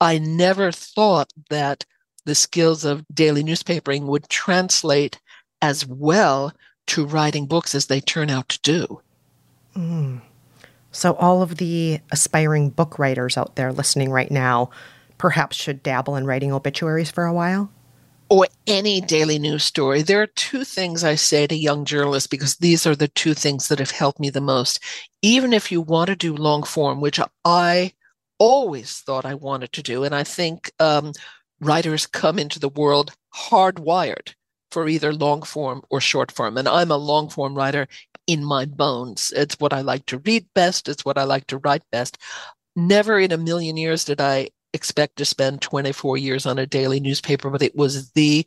[0.00, 1.84] I never thought that
[2.24, 5.20] the skills of daily newspapering would translate
[5.60, 6.52] as well
[6.88, 9.00] to writing books as they turn out to do.
[9.76, 10.20] Mm.
[10.90, 14.70] So, all of the aspiring book writers out there listening right now
[15.16, 17.70] perhaps should dabble in writing obituaries for a while?
[18.32, 22.56] Or any daily news story, there are two things I say to young journalists because
[22.56, 24.82] these are the two things that have helped me the most.
[25.20, 27.92] Even if you want to do long form, which I
[28.38, 31.12] always thought I wanted to do, and I think um,
[31.60, 34.32] writers come into the world hardwired
[34.70, 36.56] for either long form or short form.
[36.56, 37.86] And I'm a long form writer
[38.26, 39.30] in my bones.
[39.36, 42.16] It's what I like to read best, it's what I like to write best.
[42.74, 47.00] Never in a million years did I expect to spend 24 years on a daily
[47.00, 48.46] newspaper, but it was the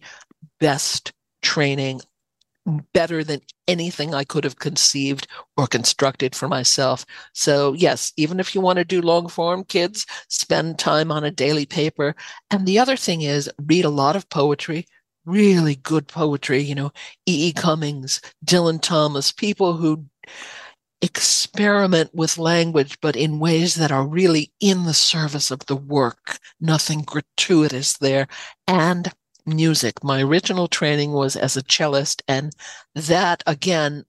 [0.60, 2.02] best training,
[2.94, 7.06] better than anything I could have conceived or constructed for myself.
[7.34, 11.32] So, yes, even if you want to do long form, kids, spend time on a
[11.32, 12.16] daily paper.
[12.50, 14.88] And the other thing is read a lot of poetry.
[15.26, 16.92] Really good poetry, you know,
[17.26, 17.50] E.
[17.50, 17.54] E.
[17.54, 20.06] Cummings, Dylan Thomas, people who
[21.06, 26.39] experiment with language, but in ways that are really in the service of the work,
[26.60, 28.28] nothing gratuitous there.
[28.68, 29.12] And
[29.46, 30.04] music.
[30.04, 32.52] My original training was as a cellist, and
[32.96, 34.06] that, again,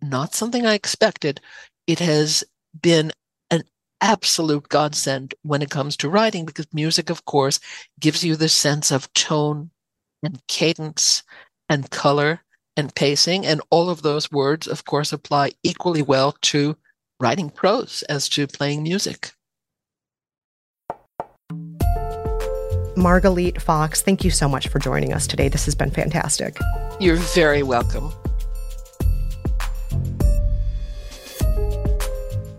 [0.00, 1.40] not something I expected.
[1.88, 2.44] It has
[2.80, 3.10] been
[3.50, 3.64] an
[4.00, 7.58] absolute godsend when it comes to writing because music, of course,
[7.98, 9.70] gives you the sense of tone
[10.22, 11.24] and cadence
[11.68, 12.42] and color
[12.78, 13.44] and pacing.
[13.44, 16.76] And all of those words, of course, apply equally well to
[17.20, 19.32] writing prose as to playing music.
[22.96, 25.48] Margalit Fox, thank you so much for joining us today.
[25.48, 26.56] This has been fantastic.
[26.98, 28.12] You're very welcome.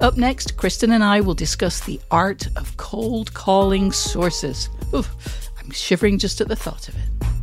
[0.02, 4.70] Up next, Kristen and I will discuss the art of cold calling sources.
[4.94, 5.14] Oof,
[5.60, 7.39] I'm shivering just at the thought of it.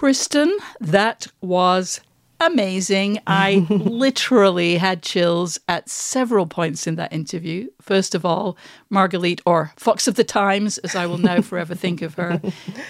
[0.00, 2.00] Kristen, that was
[2.40, 3.20] amazing.
[3.26, 7.68] I literally had chills at several points in that interview.
[7.82, 8.56] First of all,
[8.90, 12.40] Margalit, or Fox of the Times, as I will now forever think of her.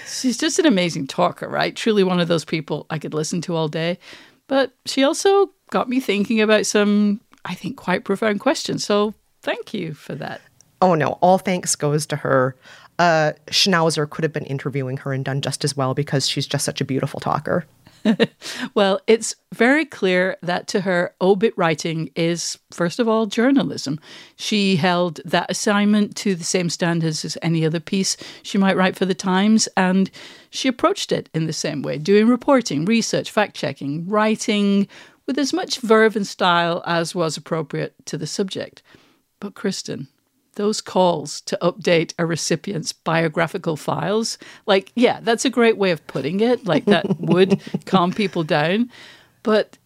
[0.07, 1.75] She's just an amazing talker, right?
[1.75, 3.99] Truly one of those people I could listen to all day.
[4.47, 8.85] But she also got me thinking about some, I think, quite profound questions.
[8.85, 10.43] So thank you for that.
[10.81, 12.55] Oh no, all thanks goes to her.
[13.01, 16.67] Uh, Schnauzer could have been interviewing her and done just as well because she's just
[16.67, 17.65] such a beautiful talker.
[18.75, 23.99] well, it's very clear that to her, obit writing is, first of all, journalism.
[24.37, 28.97] She held that assignment to the same standards as any other piece she might write
[28.97, 30.11] for the Times, and
[30.51, 34.87] she approached it in the same way, doing reporting, research, fact checking, writing
[35.25, 38.83] with as much verve and style as was appropriate to the subject.
[39.41, 40.09] But, Kristen,
[40.55, 46.07] those calls to update a recipient's biographical files, like, yeah, that's a great way of
[46.07, 46.67] putting it.
[46.67, 48.91] Like, that would calm people down.
[49.43, 49.79] But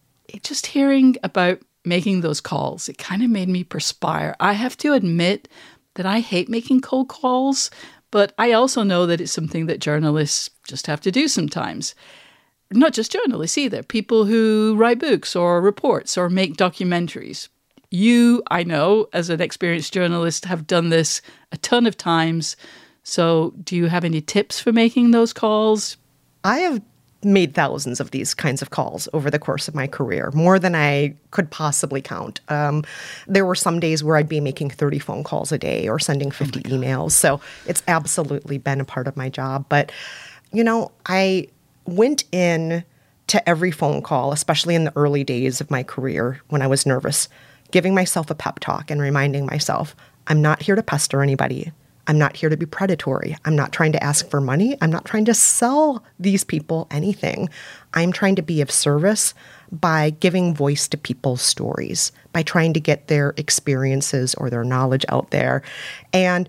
[0.43, 4.35] just hearing about making those calls, it kind of made me perspire.
[4.41, 5.49] I have to admit
[5.95, 7.71] that I hate making cold calls,
[8.11, 11.95] but I also know that it's something that journalists just have to do sometimes.
[12.71, 17.49] Not just journalists either, people who write books or reports or make documentaries.
[17.95, 21.23] You, I know, as an experienced journalist, have done this
[21.53, 22.57] a ton of times.
[23.05, 25.97] So, do you have any tips for making those calls?
[26.43, 26.83] I have
[27.23, 30.75] made thousands of these kinds of calls over the course of my career, more than
[30.75, 32.41] I could possibly count.
[32.49, 32.83] Um,
[33.29, 36.33] there were some days where I'd be making 30 phone calls a day or sending
[36.33, 37.13] 50 oh emails.
[37.13, 39.67] So it's absolutely been a part of my job.
[39.69, 39.93] But,
[40.53, 41.47] you know, I
[41.87, 42.83] went in
[43.29, 46.87] to every phone call, especially in the early days of my career when I was
[46.87, 47.29] nervous,
[47.75, 49.97] giving myself a pep talk and reminding myself,
[50.29, 51.73] I'm not here to pester anybody.
[52.07, 53.37] I'm not here to be predatory.
[53.45, 54.79] I'm not trying to ask for money.
[54.81, 57.49] I'm not trying to sell these people anything.
[57.93, 59.35] I'm trying to be of service
[59.73, 65.05] by giving voice to people's stories, by trying to get their experiences or their knowledge
[65.09, 65.61] out there.
[66.13, 66.49] And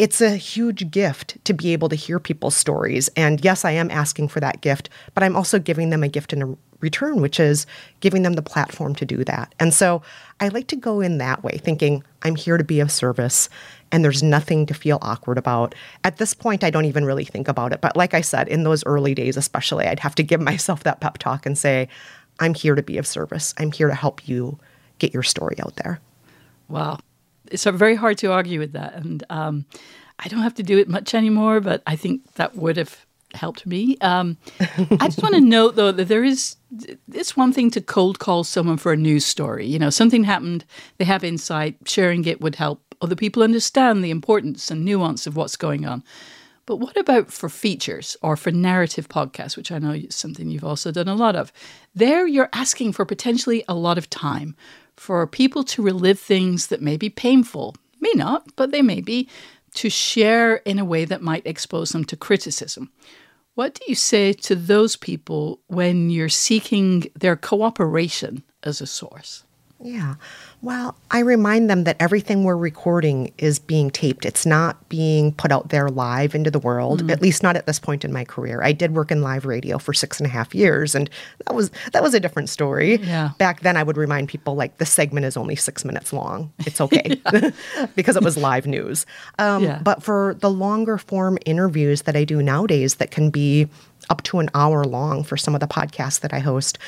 [0.00, 3.06] it's a huge gift to be able to hear people's stories.
[3.14, 6.32] And yes, I am asking for that gift, but I'm also giving them a gift
[6.32, 7.66] in return, which is
[7.98, 9.52] giving them the platform to do that.
[9.58, 10.02] And so
[10.38, 13.48] I like to go in that way, thinking I'm here to be of service
[13.90, 15.74] and there's nothing to feel awkward about.
[16.04, 17.80] At this point, I don't even really think about it.
[17.80, 21.00] But like I said, in those early days, especially, I'd have to give myself that
[21.00, 21.88] pep talk and say,
[22.38, 23.54] I'm here to be of service.
[23.58, 24.58] I'm here to help you
[24.98, 25.98] get your story out there.
[26.68, 27.00] Wow
[27.50, 28.94] it's very hard to argue with that.
[28.94, 29.64] And um,
[30.18, 33.04] I don't have to do it much anymore, but I think that would have
[33.34, 33.96] helped me.
[34.00, 36.56] Um, I just want to note, though, that there is
[37.12, 39.66] it's one thing to cold call someone for a news story.
[39.66, 40.64] You know, something happened,
[40.98, 45.36] they have insight, sharing it would help other people understand the importance and nuance of
[45.36, 46.02] what's going on.
[46.66, 50.64] But what about for features or for narrative podcasts, which I know is something you've
[50.64, 51.52] also done a lot of?
[51.94, 54.56] There, you're asking for potentially a lot of time
[54.96, 59.28] for people to relive things that may be painful, may not, but they may be,
[59.74, 62.90] to share in a way that might expose them to criticism.
[63.54, 69.44] What do you say to those people when you're seeking their cooperation as a source?
[69.82, 70.14] Yeah.
[70.62, 74.24] Well, I remind them that everything we're recording is being taped.
[74.24, 77.10] It's not being put out there live into the world, mm-hmm.
[77.10, 78.62] at least not at this point in my career.
[78.62, 81.10] I did work in live radio for six and a half years, and
[81.44, 82.96] that was that was a different story.
[82.96, 83.32] Yeah.
[83.38, 86.52] Back then I would remind people like the segment is only six minutes long.
[86.60, 87.20] It's okay.
[87.96, 89.04] because it was live news.
[89.38, 89.80] Um, yeah.
[89.82, 93.68] but for the longer form interviews that I do nowadays that can be
[94.10, 96.78] up to an hour long for some of the podcasts that I host.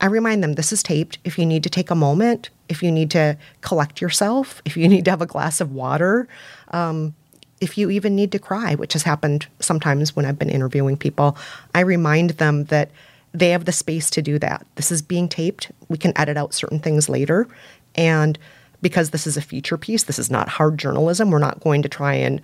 [0.00, 1.18] I remind them this is taped.
[1.24, 4.88] If you need to take a moment, if you need to collect yourself, if you
[4.88, 6.28] need to have a glass of water,
[6.68, 7.14] um,
[7.60, 11.36] if you even need to cry, which has happened sometimes when I've been interviewing people,
[11.74, 12.90] I remind them that
[13.32, 14.66] they have the space to do that.
[14.74, 15.70] This is being taped.
[15.88, 17.46] We can edit out certain things later.
[17.94, 18.38] And
[18.82, 21.30] because this is a feature piece, this is not hard journalism.
[21.30, 22.40] We're not going to try and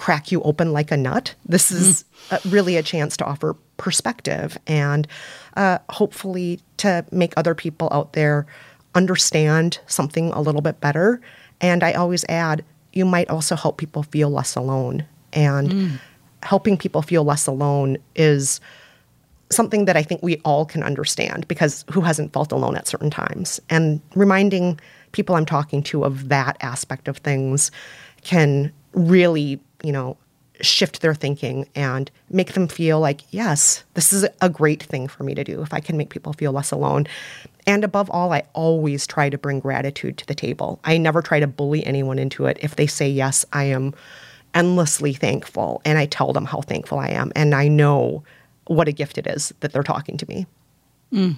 [0.00, 1.34] crack you open like a nut.
[1.44, 2.52] This is mm.
[2.52, 5.06] really a chance to offer perspective and
[5.58, 8.46] uh, hopefully to make other people out there
[8.94, 11.20] understand something a little bit better.
[11.60, 15.04] And I always add, you might also help people feel less alone.
[15.34, 16.00] And mm.
[16.42, 18.58] helping people feel less alone is
[19.50, 23.10] something that I think we all can understand because who hasn't felt alone at certain
[23.10, 23.60] times?
[23.68, 24.80] And reminding
[25.12, 27.70] people I'm talking to of that aspect of things
[28.22, 30.16] can really you know,
[30.60, 35.24] shift their thinking and make them feel like, yes, this is a great thing for
[35.24, 37.06] me to do if I can make people feel less alone.
[37.66, 40.80] And above all, I always try to bring gratitude to the table.
[40.84, 42.58] I never try to bully anyone into it.
[42.60, 43.94] If they say yes, I am
[44.54, 47.32] endlessly thankful and I tell them how thankful I am.
[47.34, 48.22] And I know
[48.66, 50.46] what a gift it is that they're talking to me.
[51.12, 51.36] Mm.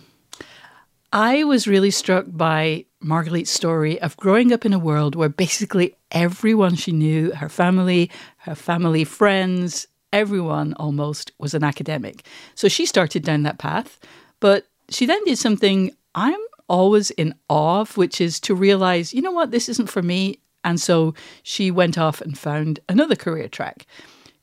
[1.12, 5.96] I was really struck by Margalit's story of growing up in a world where basically
[6.10, 12.24] everyone she knew, her family, her family friends, everyone almost was an academic.
[12.54, 13.98] So she started down that path,
[14.40, 19.22] but she then did something I'm always in awe of, which is to realize, you
[19.22, 20.38] know what, this isn't for me.
[20.64, 23.86] And so she went off and found another career track.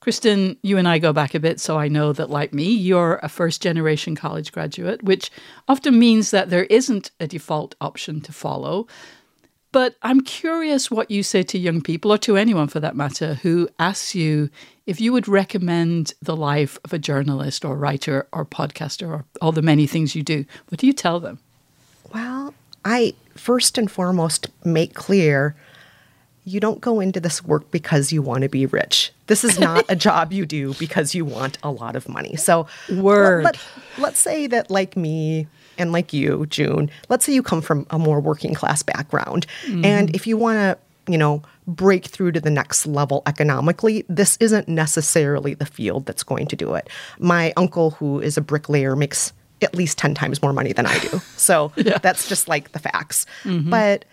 [0.01, 3.19] Kristen, you and I go back a bit, so I know that, like me, you're
[3.21, 5.29] a first generation college graduate, which
[5.67, 8.87] often means that there isn't a default option to follow.
[9.71, 13.35] But I'm curious what you say to young people, or to anyone for that matter,
[13.35, 14.49] who asks you
[14.87, 19.51] if you would recommend the life of a journalist or writer or podcaster or all
[19.51, 20.45] the many things you do.
[20.69, 21.39] What do you tell them?
[22.13, 25.55] Well, I first and foremost make clear
[26.49, 29.11] you don't go into this work because you want to be rich.
[29.27, 32.35] This is not a job you do because you want a lot of money.
[32.35, 33.43] So, word.
[33.43, 33.59] Let,
[33.97, 35.47] let, us say that, like me
[35.77, 39.45] and like you, June, let's say you come from a more working class background.
[39.65, 39.85] Mm-hmm.
[39.85, 44.35] And if you want to, you know, break through to the next level economically, this
[44.39, 46.89] isn't necessarily the field that's going to do it.
[47.19, 50.97] My uncle, who is a bricklayer, makes at least 10 times more money than I
[50.99, 51.21] do.
[51.35, 51.97] So yeah.
[51.97, 53.25] that's just like the facts.
[53.43, 53.69] Mm-hmm.
[53.69, 54.05] But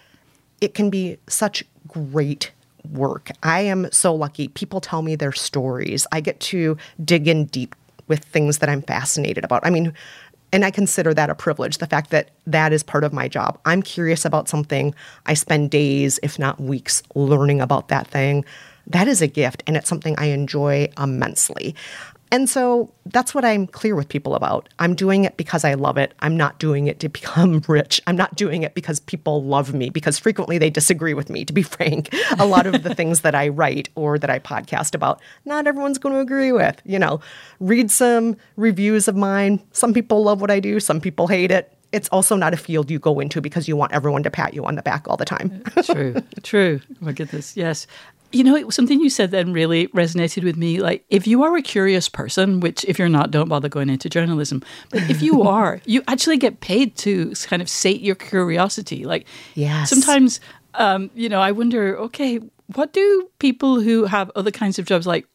[0.61, 2.53] it can be such great
[2.93, 3.31] work.
[3.43, 4.49] I am so lucky.
[4.49, 6.07] People tell me their stories.
[6.13, 7.75] I get to dig in deep
[8.09, 9.67] with things that I'm fascinated about.
[9.67, 9.93] I mean,
[10.53, 13.59] and I consider that a privilege, the fact that that is part of my job.
[13.65, 14.95] I'm curious about something.
[15.27, 18.45] I spend days, if not weeks, learning about that thing.
[18.87, 21.75] That is a gift, and it's something I enjoy immensely.
[22.37, 24.69] And so that's what I'm clear with people about.
[24.79, 26.13] I'm doing it because I love it.
[26.21, 27.99] I'm not doing it to become rich.
[28.07, 31.55] I'm not doing it because people love me, because frequently they disagree with me, to
[31.55, 32.15] be frank.
[32.39, 35.97] A lot of the things that I write or that I podcast about, not everyone's
[35.97, 36.79] going to agree with.
[36.85, 37.21] You know,
[37.59, 39.63] read some reviews of mine.
[39.73, 41.73] Some people love what I do, some people hate it.
[41.93, 44.67] It's also not a field you go into because you want everyone to pat you
[44.67, 45.63] on the back all the time.
[45.85, 46.81] true, true.
[46.91, 47.87] Oh my goodness, yes.
[48.33, 50.81] You know, something you said then really resonated with me.
[50.81, 54.09] Like, if you are a curious person, which if you're not, don't bother going into
[54.09, 54.63] journalism.
[54.91, 59.05] But if you are, you actually get paid to kind of sate your curiosity.
[59.05, 59.91] Like, yes.
[59.91, 60.41] sometimes,
[60.75, 62.41] um, you know, I wonder, okay,
[62.75, 65.27] what do people who have other kinds of jobs like?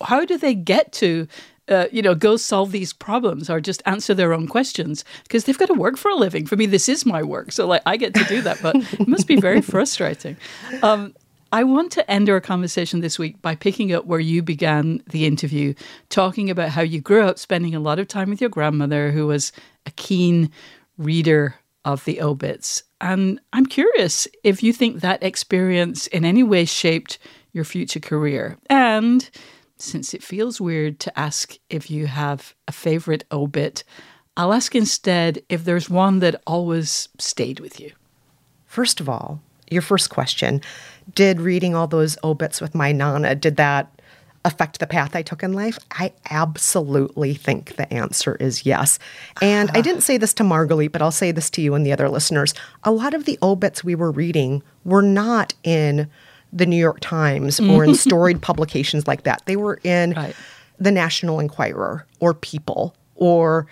[0.00, 1.26] How do they get to
[1.68, 5.58] uh, you know, go solve these problems or just answer their own questions because they've
[5.58, 6.46] got to work for a living.
[6.46, 9.08] For me, this is my work, so like I get to do that, but it
[9.08, 10.36] must be very frustrating.
[10.82, 11.14] Um,
[11.54, 15.24] I want to end our conversation this week by picking up where you began the
[15.24, 15.74] interview,
[16.08, 19.28] talking about how you grew up spending a lot of time with your grandmother, who
[19.28, 19.52] was
[19.86, 20.50] a keen
[20.98, 22.82] reader of the obits.
[23.00, 27.20] And I'm curious if you think that experience in any way shaped
[27.52, 28.58] your future career.
[28.68, 29.30] And
[29.76, 33.84] since it feels weird to ask if you have a favorite obit,
[34.36, 37.92] I'll ask instead if there's one that always stayed with you.
[38.66, 39.40] First of all,
[39.70, 40.60] your first question,
[41.14, 43.90] did reading all those oh obits with my nana, did that
[44.44, 45.78] affect the path I took in life?
[45.92, 48.98] I absolutely think the answer is yes.
[49.40, 51.92] And I didn't say this to Margalit, but I'll say this to you and the
[51.92, 52.54] other listeners.
[52.82, 56.10] A lot of the oh obits we were reading were not in
[56.52, 59.42] the New York Times or in storied publications like that.
[59.46, 60.34] They were in right.
[60.78, 63.66] the National Enquirer or People or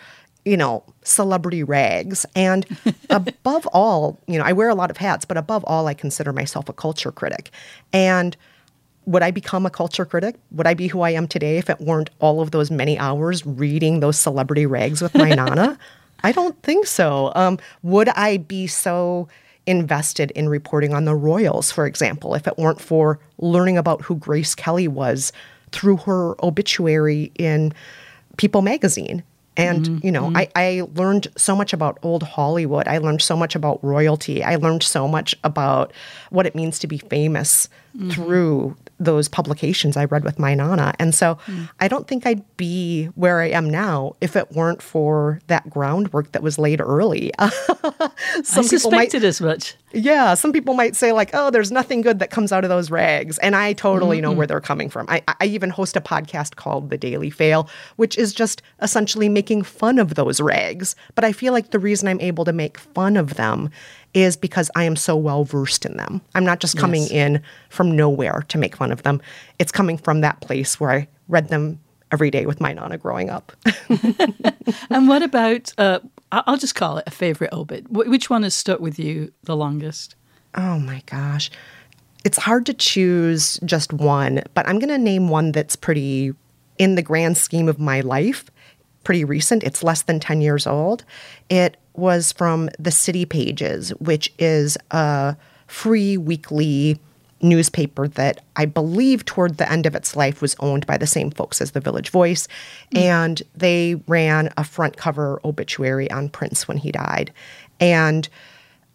[0.45, 2.27] you know, celebrity rags.
[2.35, 2.67] And
[3.11, 6.33] above all, you know, I wear a lot of hats, but above all, I consider
[6.33, 7.51] myself a culture critic.
[7.93, 8.37] And
[9.07, 10.37] would I become a culture critic?
[10.53, 13.45] Would I be who I am today if it weren't all of those many hours
[13.45, 15.79] reading those celebrity rags with my nana?
[16.25, 17.33] I don't think so.
[17.35, 19.29] Um, would I be so
[19.67, 24.17] invested in reporting on the Royals, for example, if it weren't for learning about who
[24.17, 25.33] Grace Kelly was
[25.73, 27.73] through her obituary in
[28.37, 29.23] People magazine?
[29.57, 30.07] And, mm-hmm.
[30.07, 30.37] you know, mm-hmm.
[30.37, 32.89] I, I learned so much about old Hollywood.
[32.89, 34.43] I learned so much about royalty.
[34.43, 35.93] I learned so much about
[36.31, 38.11] what it means to be famous mm-hmm.
[38.11, 40.95] through those publications I read with my Nana.
[40.99, 41.69] And so mm.
[41.81, 46.33] I don't think I'd be where I am now if it weren't for that groundwork
[46.33, 47.33] that was laid early.
[47.39, 49.75] some I suspected might, as much.
[49.95, 50.35] Yeah.
[50.35, 53.39] Some people might say, like, oh, there's nothing good that comes out of those rags.
[53.39, 54.25] And I totally mm-hmm.
[54.25, 55.07] know where they're coming from.
[55.09, 59.63] I, I even host a podcast called The Daily Fail, which is just essentially making
[59.63, 60.97] fun of those rags.
[61.15, 63.71] But I feel like the reason I'm able to make fun of them
[64.15, 66.21] is because I am so well versed in them.
[66.35, 67.11] I'm not just coming yes.
[67.13, 69.23] in from nowhere to make fun of them.
[69.59, 71.81] It's coming from that place where I read them
[72.13, 73.53] every day with my nana growing up.
[74.91, 75.99] and what about, uh,
[76.31, 77.91] I'll just call it a favorite obit.
[77.91, 80.15] Which one has stuck with you the longest?
[80.55, 81.51] Oh my gosh.
[82.25, 86.33] It's hard to choose just one, but I'm going to name one that's pretty,
[86.79, 88.51] in the grand scheme of my life,
[89.03, 89.65] pretty recent.
[89.65, 91.05] It's less than 10 years old.
[91.49, 95.37] It was from the City Pages, which is a
[95.67, 97.01] free weekly
[97.43, 101.31] newspaper that I believe toward the end of its life was owned by the same
[101.31, 102.49] folks as the Village Voice.
[102.95, 107.33] And they ran a front cover obituary on Prince when he died.
[107.81, 108.29] And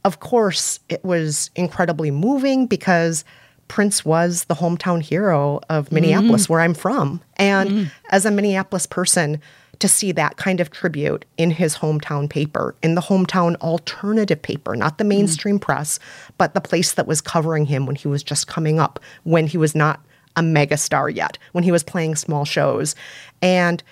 [0.05, 3.25] of course, it was incredibly moving because
[3.67, 6.53] Prince was the hometown hero of Minneapolis, mm-hmm.
[6.53, 7.21] where I'm from.
[7.35, 7.89] And mm-hmm.
[8.11, 9.41] as a Minneapolis person,
[9.79, 14.75] to see that kind of tribute in his hometown paper, in the hometown alternative paper,
[14.75, 15.09] not the mm-hmm.
[15.09, 15.99] mainstream press,
[16.37, 19.57] but the place that was covering him when he was just coming up, when he
[19.57, 20.01] was not
[20.35, 22.95] a megastar yet, when he was playing small shows.
[23.41, 23.83] And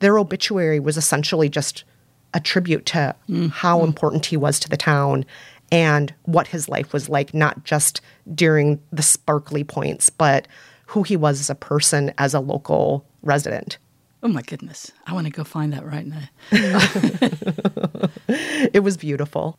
[0.00, 1.84] their obituary was essentially just
[2.34, 3.48] a tribute to mm-hmm.
[3.48, 5.24] how important he was to the town
[5.70, 8.00] and what his life was like, not just
[8.34, 10.48] during the sparkly points, but
[10.86, 13.78] who he was as a person, as a local resident.
[14.22, 14.90] Oh my goodness.
[15.06, 16.28] I want to go find that right now.
[18.74, 19.58] It was beautiful.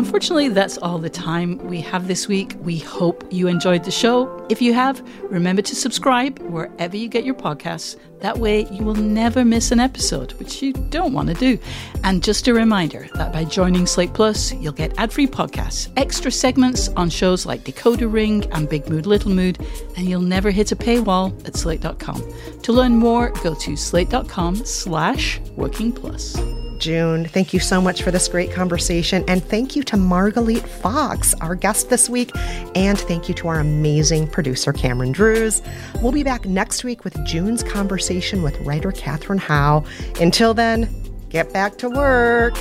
[0.00, 2.54] Unfortunately, that's all the time we have this week.
[2.62, 4.46] We hope you enjoyed the show.
[4.48, 7.98] If you have, remember to subscribe wherever you get your podcasts.
[8.20, 11.58] That way, you will never miss an episode, which you don't want to do.
[12.02, 16.30] And just a reminder that by joining Slate Plus, you'll get ad free podcasts, extra
[16.30, 19.58] segments on shows like Decoder Ring and Big Mood, Little Mood,
[19.98, 22.24] and you'll never hit a paywall at slate.com.
[22.62, 26.40] To learn more, go to slate.com slash working plus.
[26.80, 29.24] June, thank you so much for this great conversation.
[29.28, 32.30] And thank you to Margalit Fox, our guest this week.
[32.74, 35.62] And thank you to our amazing producer, Cameron Drews.
[36.02, 39.84] We'll be back next week with June's conversation with writer Catherine Howe.
[40.20, 40.88] Until then,
[41.28, 42.56] get back to work.